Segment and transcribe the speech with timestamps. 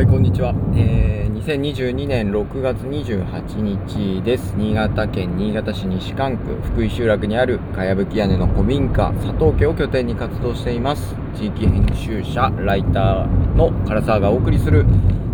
[0.00, 0.54] はい、こんにちは。
[0.74, 4.54] えー、2022年6月28日です。
[4.56, 11.14] 新潟県新潟市西館区福井集落にあるかやぶき屋根の古民家佐藤家を拠点に活動しています。
[11.36, 14.86] 地域編集者、ライターの唐沢がお送りする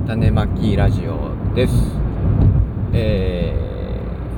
[0.09, 1.73] 種まきラジオです。
[2.93, 3.55] え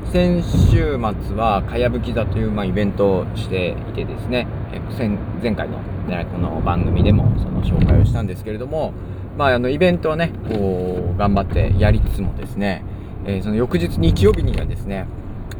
[0.05, 5.09] ー、先週末はかやぶき座という、まあ、イベントをしていてですね、えー前
[5.43, 8.93] 前回の、ね、この番組でもその紹介をしたんですけれども、
[9.39, 12.83] まあ、あのイベントをねこう頑張ってやりつつもですね、
[13.25, 15.07] えーその翌日日曜日にはですね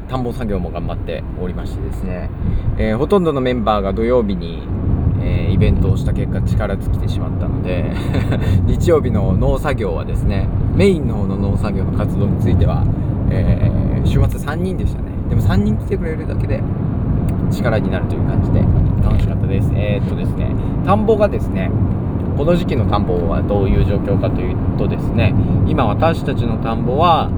[0.09, 2.29] 田んぼ作業も頑張っておりましてですね、
[2.77, 4.63] えーほとんどのメンバーが土曜日に、
[5.23, 7.93] えーイベントをした結果力尽きてしまったので
[8.67, 12.85] 日曜日の農作業はですねメインの方の農作業の活動については、
[13.31, 15.09] えー週末3人でしたね。
[15.29, 16.63] でも3人来てくれるだけで
[17.51, 18.61] 力になるという感じで
[19.05, 19.71] 楽しかったです。
[19.75, 20.49] えっとですね
[20.87, 21.71] 田んぼがですね
[22.39, 25.35] この時期の田んぼはどういう状況かというとですね
[25.67, 27.31] 今私たちの田んぼは、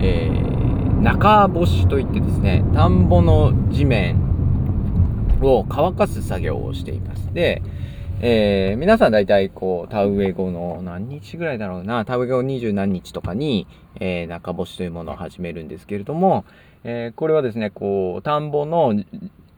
[0.00, 0.58] えー
[1.00, 4.18] 中干しといってですね田んぼの地面
[5.40, 7.32] を乾かす作業をしています。
[7.32, 7.62] で、
[8.20, 13.68] えー皆さん大体こう田植え後の何日ぐらいだろうな田植え後二十何日とかに、
[14.00, 16.44] えー中干しというものを始めるんですけれども、
[16.82, 18.92] えこれはですねこう田んぼの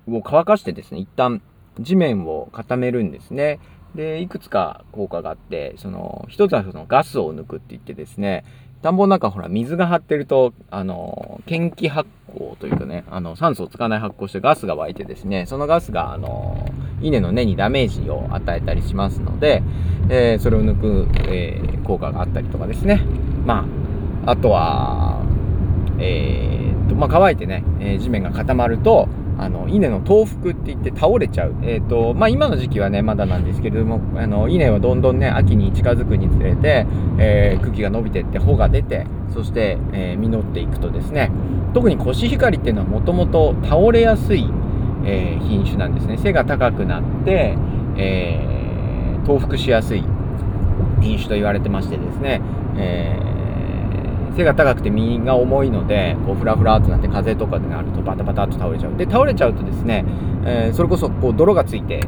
[0.09, 1.41] を乾かしてですね一旦
[1.79, 3.61] 地面を固めるんですね。
[3.95, 8.45] でいくつか効果があってその一つはそのガスを抜くって言ってですね
[8.83, 16.67] 田んぼの中ほら水が張ってるとあの研気発酵というかねあの酸素を使わない発酵してガスが湧いてですねそのガスがあの
[17.03, 19.63] 稲の根にダメージを与えたりしますので、
[20.09, 23.05] えーそれを抜く、えー効果があったりとかですね。
[23.45, 23.67] ま
[24.25, 25.25] ああとは
[25.99, 29.09] えーっとまあ、乾いてね、え地面が固まると
[29.43, 36.87] あの稲の倒伏って言って倒れちゃう、えーっとまあ、今の時期はねまだなんですけれどもあの稲はどんどんね秋に近づくにつれて、
[37.19, 41.31] えー茎が伸びてって穂が出てそして、えー実っていくとですね
[41.75, 44.45] 特にコシヒカリっていうのはもともと倒れやすい、
[45.05, 46.19] えー品種なんですね。
[46.19, 47.57] 背が高くなって、
[47.97, 50.03] えー倒伏しやすい
[51.01, 52.41] 品種と言われてましてですね、
[52.77, 53.30] えー
[54.37, 58.97] 背が高くて実が重いのでこうフラフラっとなって風とかでなるとバタバタっと倒れちゃう。
[58.97, 60.05] で倒れちゃうとですね、
[60.45, 62.01] えーそれこそこう泥がついて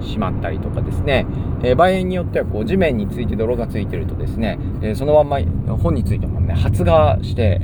[0.00, 1.26] しまったりとかですね、
[1.62, 7.60] えー場合によってはこう地面について泥がついてるとですね、えーそのまんま穂についてもね発芽して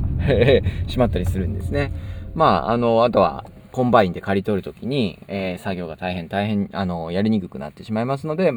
[0.87, 1.93] しまったりするんですね。
[2.35, 8.53] まああのあとはコンバインで刈り取るときに、えー作業が大変大変あのやりにくくなってしまいますので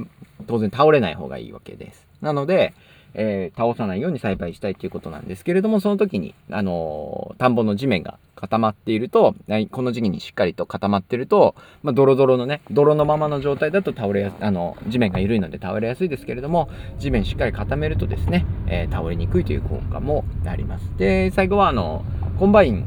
[0.47, 2.07] 当然倒れない方がいいわけです。
[2.21, 2.73] なので、
[3.13, 9.35] えー倒さないように栽培したいということなんですけれどもその時に、あのー田んぼの地面が固まっていると
[9.71, 16.69] この時期にしっかりと固まっていると、まあ、ドロドロのね泥のままの状態だと倒れやすあの地面が緩いので倒れやすいですけれども
[16.99, 20.85] 地面しっかり固めるとですね、えー倒れにくいという効果もあります。
[20.97, 22.03] で最後はあの
[22.39, 22.85] コンバイン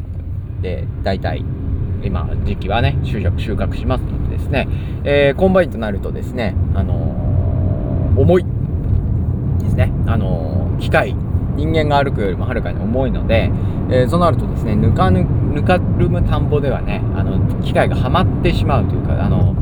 [0.61, 1.45] で大体
[2.03, 4.69] 今時期はね収穫収穫しますのでですね、
[5.05, 6.95] えーコンバインとなるとですね、あの
[8.17, 8.45] 重い
[9.77, 11.15] ね、あの機械
[11.57, 13.51] 人間が歩くよりもはるかに重いので、
[13.91, 19.55] えーそうなるとですねぬかぬぬかるむ田んぼではねあの機械がはまってしまうというかあの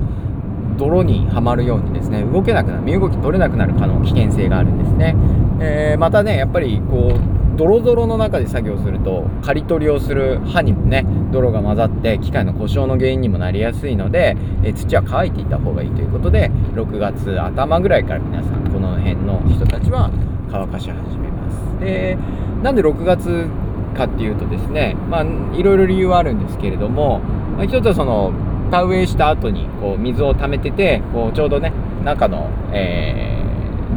[0.77, 5.15] 泥にはまるようにですね動けなくなる身動き取れなくなる可能危険性があるんですね、
[5.61, 18.64] えーまたねやっぱりこうドロドロの中で作業すると刈り取りをする刃にもね泥が混ざって機械の故障の原因にもなりやすいので、えー土は乾いていた方がいいということで6月頭ぐらいから皆さん
[19.05, 20.11] 辺の人たちは
[20.51, 21.81] 乾かし始めます。
[21.81, 22.17] で
[22.63, 23.47] なんで6月
[23.95, 25.23] かっていうとですねまあ
[25.57, 27.21] いろいろ理由はあるんですけれども、
[27.57, 28.33] まあ、一つはその
[28.71, 31.73] 田植えした後にこう水を溜めててこうちょうどね
[32.05, 33.45] 中の、えー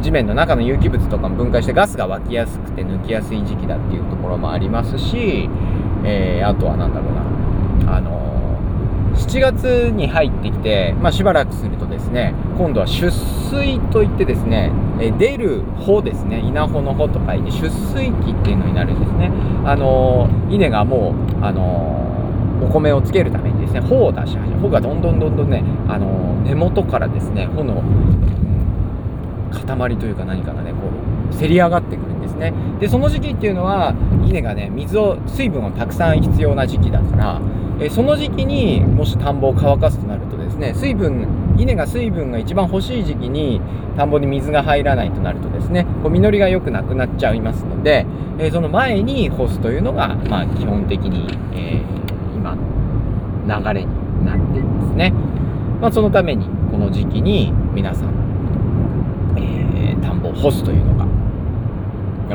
[0.00, 5.48] 地面の中の有機物とかも分解してガスが湧きやすくて抜きやすい時期だっていうところもありますし、
[6.04, 8.27] えーあとは何だろうなあの
[9.18, 19.30] 7月に入ってきて、まあ、しばらくするとですね今度は出水といってですね、え出る穂ですね稲穂の穂と書いて出水期っていうのになるんですね。
[19.64, 21.98] あの稲がもうあの
[22.62, 27.82] お米をつけるためにですね穂を出し始め穂がどんどんどんどんね、あの根元からですね穂の
[29.50, 30.78] 塊というか何かがねこ
[31.30, 32.52] うせり上がってくるんですね。
[32.80, 33.94] でその時期っていうのは
[34.26, 37.40] 稲がね水を水分をたくさん必要な時期だから
[37.80, 43.60] えその時期にもし田んぼを乾かすとなるとですね水分稲が水分が一番欲しい時期に
[43.96, 48.06] 田んぼに水が入らないとなるとですねこう実りが良くなくなっちゃいますので、
[48.38, 51.26] えその前に干すというのが、まあ、基本的に、
[51.56, 51.98] えー
[52.38, 52.62] 今の
[53.72, 55.10] 流れになっていますね、
[55.80, 61.07] まあ、そのためにこの時期に皆さん、えー田んぼを干すというのが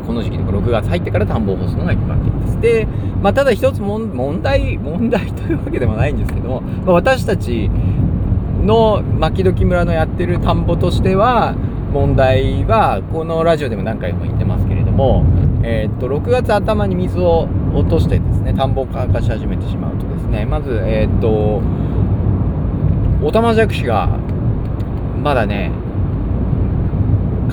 [0.02, 2.62] この時期とか6月入ってから田んぼを干すのが一般的です。
[2.62, 2.88] で、
[3.22, 7.70] まあ、ただ一つ問題問題というわけでもないんですけども、まあ、私たち
[8.64, 11.56] の牧時村のやってる田んぼとしては
[11.92, 15.24] 問題はこのラジオでも何回も言ってますけれども、
[15.64, 21.62] えー、っと6月頭に水を落としてですね田んぼを乾かし始めてしまうとですねまずえー、っと
[23.26, 24.08] オタマジャクシが
[25.22, 25.72] まだね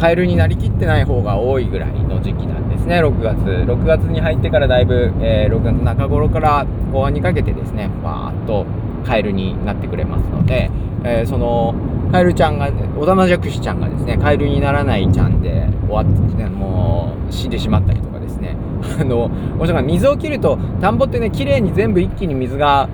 [0.00, 3.02] カエルになりきってない方が多いぐらいの時期なんですね。
[3.02, 3.36] 6月。
[3.36, 8.64] 6月に入ってからだいぶ、えー、6月中頃から後半にかけてですねわーっと
[9.04, 10.70] カエルになってくれますので、
[11.04, 11.74] えー、その
[12.10, 18.56] カエルちゃんがオタマジャクシちゃんがですねカエルにならないちゃんで終わって、ね、もう死んでしまったりとかですね。
[18.98, 22.88] あのもちろん水を切ると田んぼってね綺麗に全部一気に水が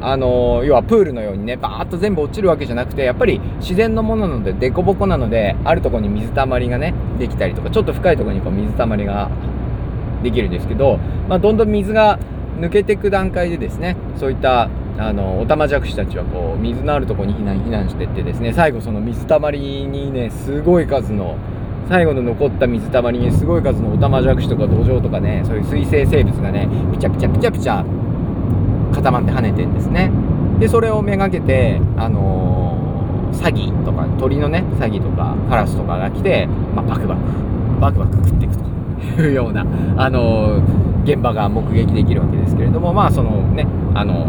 [0.00, 9.30] あの要はプールのようにねバーッと全部落ちるわけじゃなくてやっぱり自然のものなので凸凹なのであるとこに水たまりがねできたりとかちょっと深いとこにこう水たまりが
[10.22, 10.98] できるんですけど、
[11.28, 12.18] まあ、どんどん水が
[12.58, 21.36] 抜けていく段階でですねそういったあのオタマジャクシたちはこう水のあるとこに避難避難していってですね最後その水たまりにねすごい数の
[21.88, 28.05] 最後の残った水たまりにすごい数のオタマジャクシとか土壌とかねそういう水生生物がねピチャピチャピチャピチャ
[28.92, 30.10] 固まって跳ねてんですね。
[30.58, 37.20] でそれをめがけてあのー、サギとか鳥のねサギとかカラスとかが来て、まあ、バクバク
[37.80, 38.66] バクバク食っていくと。
[39.22, 39.64] いうような
[39.96, 44.26] あのー、現場が目撃できるわけですけれどもまあそのねあの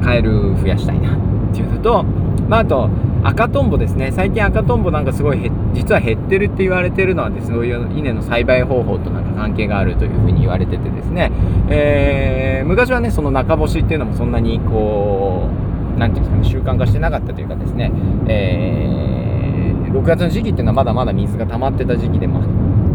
[0.00, 1.18] ー、カエル増やしたいなっ
[1.52, 2.04] ていうのと
[2.48, 2.88] まああと
[3.22, 4.12] 赤とんぼですね。
[4.12, 11.30] 最近赤とんぼなんかすごい実は減ってるって言われてるのはですねそういう稲の栽培方法となんか関係があるというふうに言われててですね、
[11.68, 15.48] えー、昔はねその中干しっていうのもそんなにこ
[15.96, 17.90] う何て言うんですかね習慣化してなかったというかですね、
[18.28, 22.40] えー、6月の時期っていうのはまだまだ水が溜まってた時期でも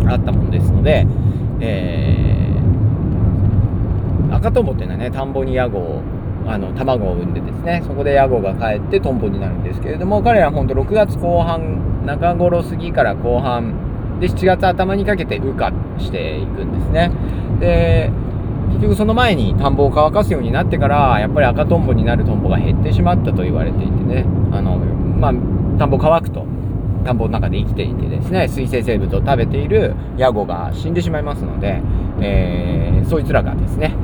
[0.09, 1.05] あったものですので、
[1.59, 6.01] えー、赤とんぼっていうのはね田んぼにヤゴを
[6.49, 17.11] あの卵を産んでですねそこでヤゴが帰ってトンボになるんですけれども彼らは本当6月後半中頃過ぎから後半で7月頭にかけて羽化していくんですね。
[17.59, 18.11] で
[18.69, 24.25] 結局その前に田んぼを乾かすようになってからやっぱり赤トンボになるトンボが減ってしまったと言われていてね。
[24.51, 25.33] あのまあ
[25.77, 26.45] 田んぼ乾くと
[27.05, 31.81] 田んぼの中で生きていてですね水生生物を食べているヤゴが死んでしまいますので、
[32.21, 33.95] えー、そいつらがですね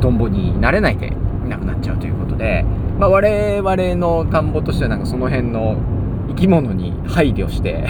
[0.00, 1.12] トンボになれないで
[1.52, 2.64] なくなっちゃうということで、
[2.98, 5.76] まあ、我々の田んぼとしてはなんかその辺の
[6.28, 7.86] 生き物に配慮して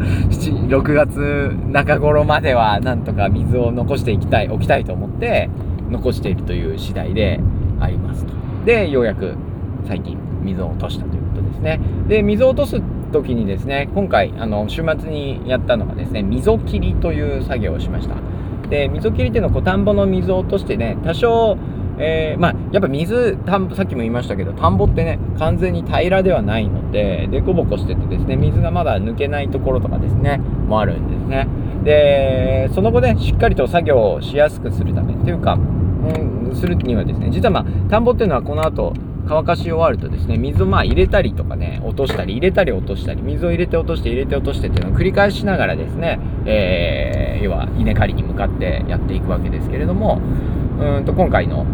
[0.68, 5.50] 6月中頃まではなんとか水を残していきたい置きたいと思って
[5.90, 7.40] 残しているという次第で
[7.80, 8.32] ありますと。
[8.64, 9.34] でようやく
[9.84, 11.80] 最近水を落としたということですね。
[12.08, 12.80] で水を落とす
[13.12, 18.16] 時にですね今回あの週末にやったのがですね溝切りという作業をしました。
[18.70, 21.58] で溝切りっていうのはこう田んぼの水を落としてね多少
[21.98, 31.48] えー、まあ、やっぱ水田んぼさっきも言いましたけど田んぼってね完全に平らではないので凸凹しててですね水がまだ抜けないところとかですねもあるんですね。
[31.84, 35.56] でその後ねしっかりと作業をしやすくするためっていうか、う
[36.52, 38.94] ん、するにはですね実はまあ田んぼっていうのはこの後
[39.26, 50.20] 乾かし終わるとですね水をまあ入れたりとかね落としたり入れたり落としたり水を入れて落として入れて落としてっていうのを繰り返しながらですね、えー、要は稲刈りに向かってやっていくわけですけれども
[50.78, 51.66] うんと今回の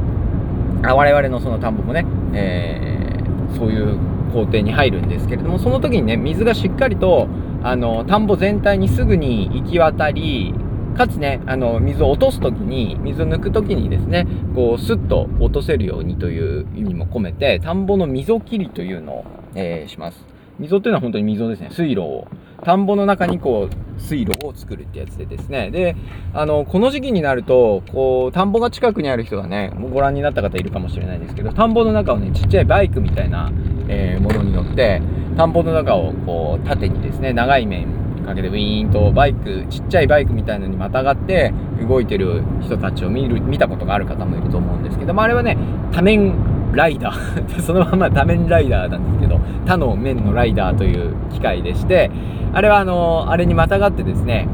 [0.82, 2.04] 我々のその田んぼもね、
[2.34, 3.98] えー、そういう
[4.32, 7.28] 工程に入るんですけれどもその時にね水がしっかりと
[7.62, 10.54] あの田んぼ全体にすぐに行き渡り
[10.96, 20.24] かつねあの水を落とす時に水を抜く時にですねこうスッと落とせるようにという意味も込めて田んぼの溝切りというのを、えー、します。
[20.58, 21.70] 溝っていうのは本当に溝ですね。
[21.70, 22.28] 水路を
[22.62, 25.70] 田んぼの中にこう水路を作るってやつでですね。
[25.70, 25.96] で
[26.32, 33.50] あのこの時期になるとこう田んぼが近くにある人がねご覧になった方いるかもしれないですけど田んぼの中をねちっちゃいバイクみたいな、
[33.88, 35.02] えー、ものに乗って
[35.36, 37.98] 田んぼの中をこう縦にですね長い面
[38.28, 45.56] かけてウィーンとバイクちっちゃいバイクみたいなのにまたがって動いてる人たちを見る見たことがある方もいると思うんですけどもあれはね
[45.92, 46.34] 多面
[46.72, 47.60] ライダー。
[47.60, 52.10] そのまま多面ライダーなんですけど他の面のライダーという機械でして
[52.52, 54.48] あれはあのあれにまたがってですね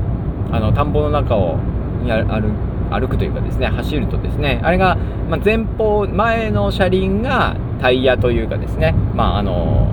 [0.50, 1.56] あの田んぼの中を
[2.04, 2.52] 歩
[2.90, 4.96] 歩くというかですね走るとですねあれが、
[5.28, 9.92] まあ、前方前の車輪がタイヤというかですねまああの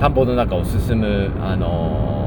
[0.00, 2.17] 田んぼの中を進むあの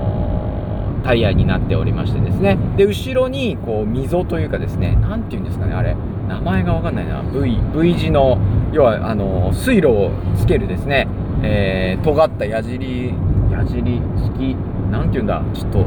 [1.04, 2.58] タイヤになっておりましてですね。
[2.78, 5.96] で後ろにこう溝というかですね何て言うんですかねあれ。
[6.28, 7.22] 名前が分かんないな。
[7.24, 8.38] V, v 字の
[8.72, 11.08] 要はあの水路をつけるですね、
[11.44, 13.14] えー、尖った矢尻
[13.52, 14.56] 矢尻付き
[14.92, 15.86] 何て言うんだちょっと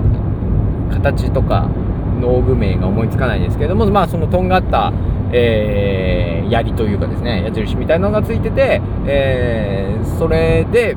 [0.93, 1.69] 形とか
[2.21, 4.93] 農具名が思いつかないですけどもまあそのとんがった
[5.37, 10.97] えー、槍というかですね矢印みたいなのがついてて、えー、それで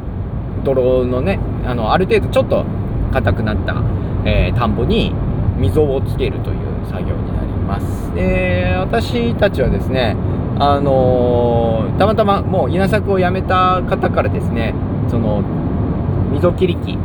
[0.63, 2.63] 泥のねあのある程度ちょっと
[3.11, 3.81] 硬くなった、
[4.27, 5.13] えー、田んぼに
[5.57, 8.13] 溝をつけるという作業になります。
[8.13, 10.17] で私たちはですね
[10.59, 14.73] あのー、たまたまもう稲作をやめた方からですね
[15.09, 15.41] その
[16.31, 16.97] 溝切り機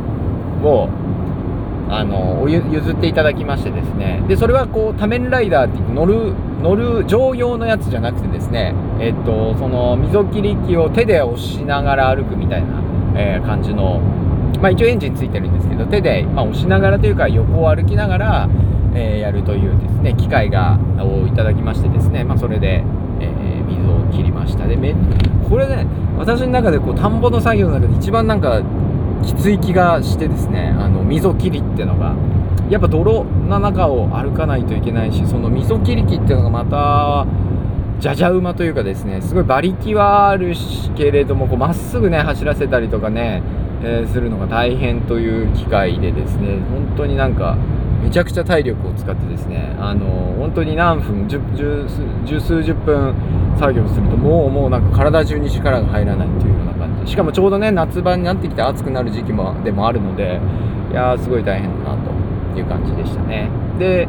[0.63, 0.89] を
[1.89, 12.81] あの譲っていただきましてですねでそれはこう多面ライダーって言って乗る乗る乗用のやつじゃなくてですねえっとその溝切り機を手で押しながら歩くみたいな、
[13.15, 14.01] えー、感じの
[14.61, 18.49] まあ一応エンジンついてるんですけど手で、まあ、押しながらというか横を歩きながら、
[18.95, 22.83] えー、やるというですね機械がをいただきましてですねまあそれで、
[23.19, 24.67] えー、水を切りました。
[24.67, 24.95] でめ
[25.49, 25.85] これね
[26.17, 28.61] 私の中でこう田んぼの作業の中で一番なんか
[29.23, 32.15] きつい気がしてですねあの溝切りっていうのが
[32.69, 37.27] やっぱ泥の中を歩かないといけないしその溝切り機っていうのがまた
[37.99, 40.53] じゃじゃ馬というかですねすごい馬力はある
[40.95, 43.41] けれどもまっすぐね走らせたりとかね、
[43.83, 47.57] えー、するのが大変という機会でですね本当になんか
[48.01, 50.05] めちゃくちゃ体力を使ってですねあの
[50.37, 51.39] 本当に何分十
[52.25, 53.15] 十数十分
[53.57, 57.11] 作業するともうもうなんか体中に力が入らないというような感じ。
[57.11, 60.39] しかもちょうどね夏場になってきて暑くなる時期もでもあるので
[60.91, 61.97] いやーすごい大変だな
[62.53, 63.49] という感じでしたね。
[63.79, 64.07] で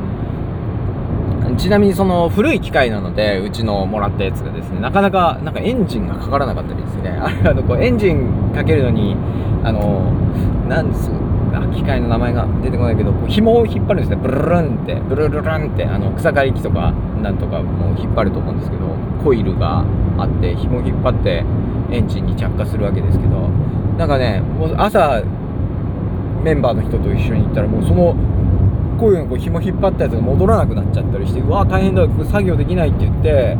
[1.57, 7.11] ちなみにその古い機械なのでうちのもらったやつがですねなかなかなんかエンジンがかからなかったりですね。
[7.11, 9.17] あ れあのこうエンジンかけるのに
[9.63, 10.13] あの
[10.69, 11.11] なんです
[11.53, 14.17] あ機械の名前が出てこないけどこう紐を引っ張るんですね。
[14.21, 15.01] ブルルンって。
[15.09, 16.93] ブルルルンってあの草刈り機とか
[17.23, 18.83] なんとかもう引っ張ると思うんですけど
[19.23, 19.85] コイルが
[20.19, 21.45] あって紐引っ張って
[21.91, 23.49] エンジンに着火するわけですけど
[23.97, 25.23] なんかねもう朝
[26.43, 28.15] メンバーの人と一緒に行ったらもうその
[28.99, 33.57] こういうのこう紐引っ張ったやつが戻らなくなっちゃったりしてうわ大変だ作業できないって言って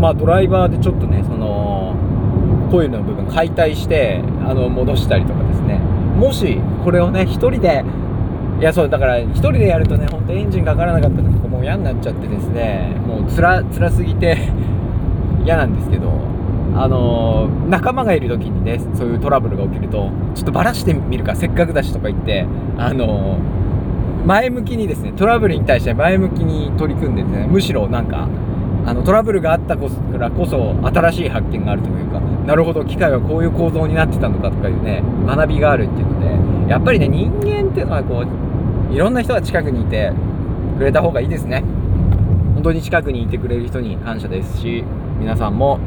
[0.00, 1.94] まあドライバーでちょっとねその
[2.70, 5.78] コイルの部分解体してあの戻したりとかですね。
[6.18, 7.84] もしこれをね1人で
[8.58, 14.36] いやそうだから1人でやるとねほんとエンジンかからなかった時もう嫌になっちゃってですねもうつらすぎて
[15.44, 16.10] 嫌なんですけど
[16.74, 22.46] あのー、仲間がいる時にねそういうトラブルが起きるとちょっとバラしてみるかせっかくだしとか言って
[22.76, 23.55] あのー、
[24.26, 28.28] 前向きにですねトラブルに対して前向きに取り組んでですねむしろなんか
[28.84, 38.24] あのトラブルがあったからこそ新しい発見があるというかなるほど機械はこういう構造になってたのかとかいうね学びがあるっていうのでやっぱりね人間っていうのはこ
[38.90, 40.12] ういろんな人が近くにいて
[40.78, 41.62] くれた方がいいですね。
[42.54, 44.82] 本当に近くにいてくれる人に感謝ですし
[45.20, 45.78] 皆さんも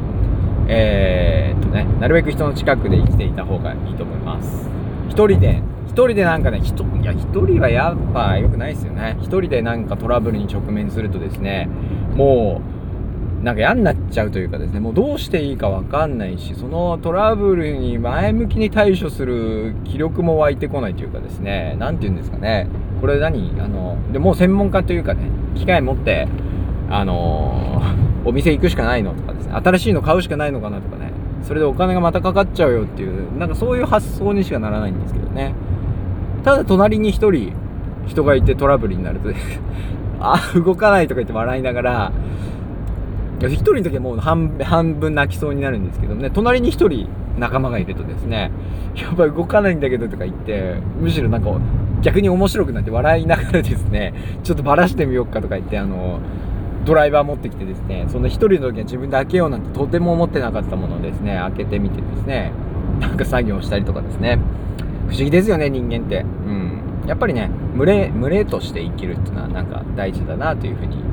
[0.68, 4.68] えー、っとねなるべく人の近くで生きていた方がいいと思います。
[5.08, 9.16] 一人で一人でなんかねいや一人はやっぱ良くないですよね。
[9.20, 11.68] 一人でなんかトラブルに直面するとですね
[12.14, 12.60] も
[13.40, 22.68] うなんか嫌になっちゃうというかですね、もうどうしていいかわかんないし、そのトラブルに前向きに対処する気力も湧いてこないというかですね、何て言うんですかね、
[23.00, 23.58] これ何？
[23.58, 25.22] あの、でもう専門家というかね、
[25.54, 26.28] 機械持って、
[26.90, 27.80] あの、
[28.26, 31.10] お店行くしかないのとかですね、新しいの買うしかないのかなとかね、
[31.42, 35.54] それでお金がまたかかっちゃうよっていう、なんかそういう発想にしかならないんですけどね。
[36.44, 37.52] ただ隣に1人
[38.06, 39.28] 人がいてトラブルになると
[40.20, 42.12] あ、動かないとか言って笑いながら、
[43.38, 44.48] 1人の時はもう半
[45.00, 46.30] 分泣きそうになるんですけどね。
[46.30, 48.50] 隣に1人仲間がいるとですね
[48.94, 51.50] やっぱ動かないんだけどとか言ってむしろなんか
[52.02, 56.20] 逆に面白くなって笑いながらですねちょっとバラしてみようかとか言ってあの
[56.84, 62.52] ドライバー持ってきてですねその1人の時は自分で開けようなんてとても思ってなかったものをですね開けてみてですね
[63.00, 64.38] なんか作業したりとかですね。
[65.10, 71.10] 不思議ですよね人間ってうんやっぱりね群れ群れとして生きるっていうのはなんか大事だなというふうに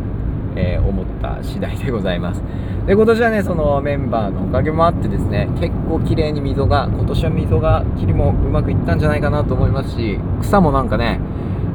[0.58, 2.42] えー、思った次第でございます。
[2.88, 11.20] で、今年はね、そのメンバーのおかげもあってですね、結構綺麗に溝が、今年は溝が切りもうまくいったんじゃないかなと思いますし、草もなんかね、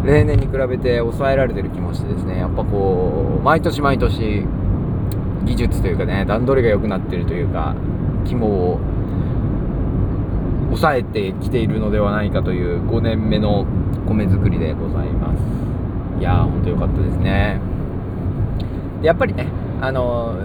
[0.05, 4.45] 例年に比べて抑えられてる気もしてですね、やっぱこう、毎年毎年、
[5.45, 7.76] 技術というかね、段取りが良くなってるというか、
[8.25, 8.81] 肝を
[10.73, 13.67] 抑えてきているのではないかという5年目の
[14.07, 15.41] 米作りでございます。
[16.19, 17.61] いやー、ほんと良かったですね。
[19.02, 19.49] やっぱりね、
[19.81, 20.37] あの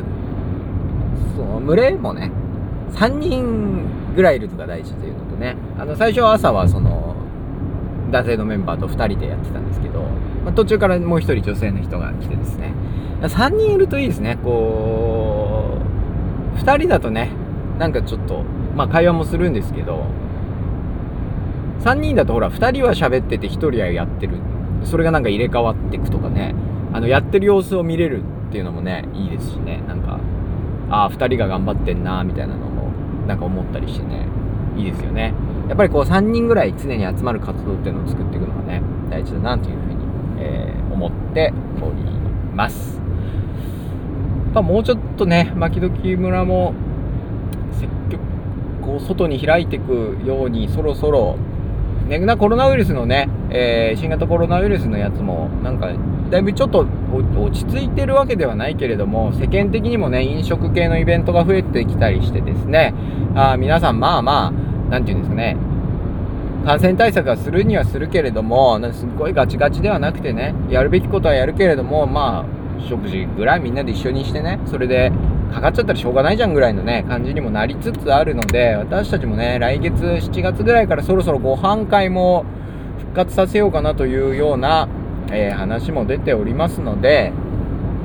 [1.36, 2.32] その群れもね、
[2.94, 7.16] 3人ぐらいいるのが大事というのとね、あの最初は朝はその
[8.12, 10.02] 男性のメンバーと2人でやってたんですけど、
[10.44, 12.74] まあ、途中からもう1人女性の人が来てですね、
[13.22, 15.78] 3人いるといいですね、こ
[16.56, 17.32] う、2人だとね、
[17.78, 18.44] なんかちょっと、
[18.78, 20.06] まあ会話もするんですけど、
[21.82, 24.38] 3人だとほら、2人は喋ってて1人はやってる。
[24.84, 26.56] それがなんか入れ替わっていくとかね。
[26.94, 29.84] あのやってる様子を見れるっていうのもねいいですしね。
[29.88, 30.20] なんか
[30.90, 32.92] ああ2人が頑張ってんなみたいなのも
[33.28, 34.26] なんか思ったりしてね。
[34.78, 35.34] いいですよね。
[35.68, 39.96] やっぱりこう3人ぐらい常に集まる活動っていうのを作っていくのがね大事だなというふうに、
[40.40, 42.04] えー、思っており
[42.56, 43.00] ます。
[44.54, 46.74] まあ、もうちょっとね牧時村も
[47.74, 48.22] 積極
[48.88, 51.38] こう外に開いていくようにそろそろ
[52.08, 55.90] ね、なコロナウイルスのね、えー、新型コロナウイルスのやつもなんか
[56.30, 56.88] だいぶちょっと
[57.38, 62.94] 落ち着いてるわけではないけれども世間的にもね飲食系のイベントが増えてきたりしてですね。
[63.36, 64.52] あ皆さんまあまあ
[64.90, 65.58] 何て言うんですかね。
[66.64, 75.12] 感染対策はするにはするけれどもすっごいガチガチではなくてねやるべきことはやるけれどもまあ食事ぐらいみんなで一緒にしてねそれで
[75.54, 82.46] かかっちゃったらしょうがないじゃんぐらいのね感じにもなりつつあるので私たちもね来月7月ぐらいからそろそろご飯会も
[83.00, 84.88] 復活させようかなというような
[85.32, 87.32] えー、話も出ておりますので、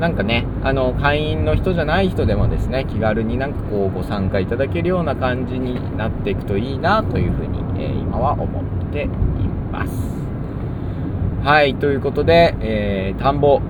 [0.01, 9.09] なんかね、あの、会員の人じゃない人でもですね、気軽になんかこう、ご参加いただけるような感じになっていくといいなというふうに、えー、今は思ってい
[9.71, 9.93] ます。
[11.45, 13.61] はい、ということで、えー、田んぼ、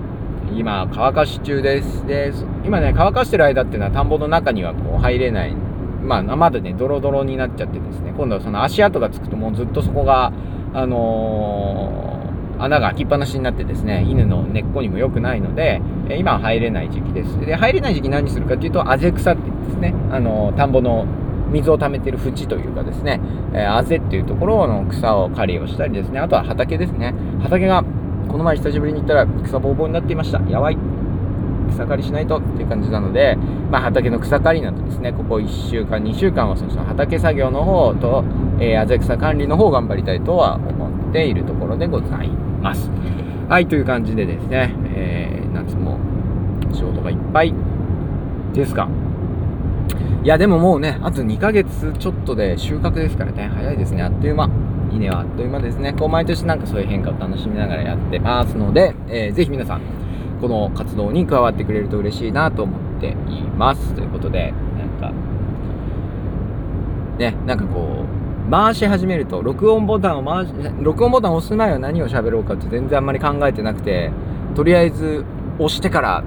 [0.59, 2.07] 今、乾かし中です。
[2.07, 2.33] で、
[2.65, 5.55] 今ね、乾かしてる間っていうのは田んぼの中にはこう入れない。
[6.03, 10.33] まあ、まだね、ドロドロになっちゃってですね、今度はその足跡がつくともうずっとそこが、
[10.75, 12.13] あのー
[12.65, 15.81] 穴が開きっぱなしになってですね、犬の根っこにも良くないので、
[16.17, 17.39] 今は入れない時期です。
[17.41, 21.07] で、入れない時期何するかというと、あぜ草って言ってですね、あの、田んぼの
[21.51, 23.21] 水を溜めてる縁というかですね、
[23.53, 27.15] えー、あぜっていうところの草を刈りをしたりですね、あとは畑ですね。
[27.43, 27.85] 畑が、
[28.29, 30.41] この前久しぶりに行ったら草ぼうぼうになっていました。
[30.49, 30.79] やばい。
[31.73, 33.37] 草刈りしないとっていう感じなので、
[33.71, 38.25] まあ、畑の草刈りなどですね、ここ1週間、2週間はその畑作業の方と、
[38.61, 42.91] えー、あぜ草管理の方を頑張りたいとは思っているところでございます。
[43.49, 45.99] はい、という感じでですね、えー、夏も
[46.73, 47.55] 仕事がいっぱい
[48.53, 48.89] ですが、
[50.23, 54.49] いや、でももうね、あと2ヶ月ちょっとで収穫ですからね、早いですね、あっという間。
[54.97, 55.93] 稲はあっという間ですね。
[55.93, 59.81] こう毎年なんかそういう変化を楽しみながらやってますので、えー、ぜひ皆さん、
[60.41, 63.95] この活動に加わってくれると嬉しいなと思っています。
[63.95, 65.13] ということで、なんか、
[67.19, 74.11] ね、なんかこう、回し始めると録音ボタンを回し録音ボタンを押す前は何を喋ろうかって全然あんまり考えてなくて
[74.55, 75.25] とりあえず
[75.59, 76.25] 押してから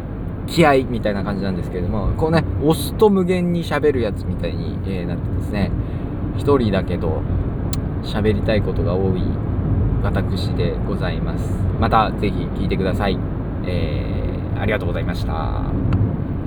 [0.47, 5.71] 気合みたいな感じなんですけれどもこうね押すと無限に喋るやつみたいに、え、なってですね
[6.37, 7.21] 一人だけど
[8.05, 9.23] 喋りたいことが多い
[10.03, 11.49] 私でございます。
[11.79, 13.17] また是非聞いてください、
[13.65, 15.94] えー、ありがとうございました。